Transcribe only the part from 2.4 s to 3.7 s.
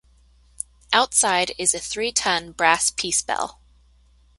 brass peace bell.